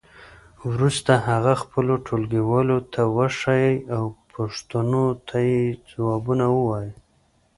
وروسته 0.69 1.11
هغه 1.27 1.53
خپلو 1.63 1.93
ټولګیوالو 2.05 2.77
ته 2.93 3.01
وښیئ 3.15 3.73
او 3.95 4.03
پوښتنو 4.33 5.05
ته 5.27 5.37
یې 5.49 5.61
ځوابونه 5.91 6.45
ووایئ. 6.57 6.91